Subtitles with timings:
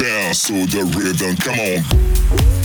[0.00, 2.59] Bounce to the rhythm, come on.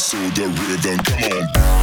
[0.00, 1.79] To the rhythm, come on.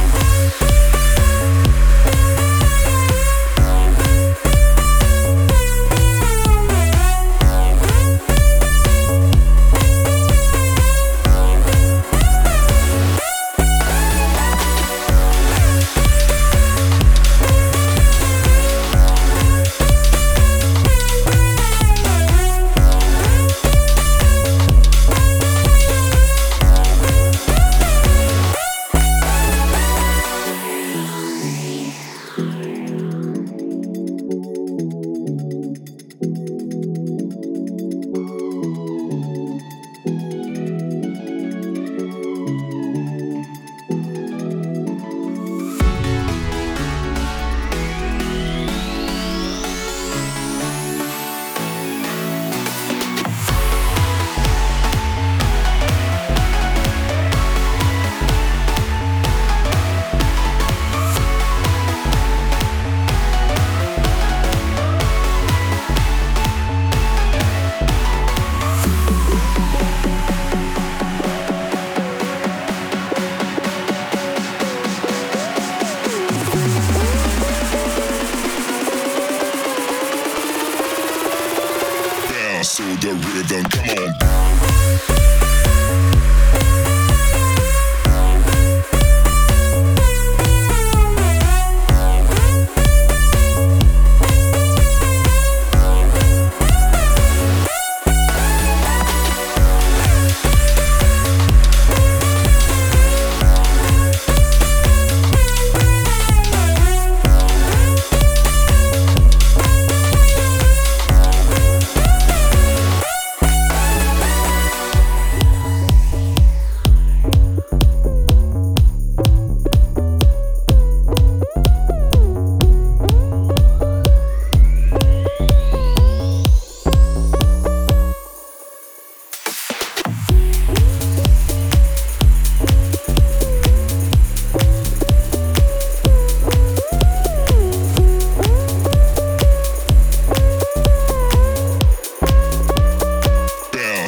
[82.68, 84.47] To the rhythm, come on.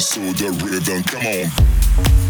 [0.01, 2.20] To the rhythm, come on.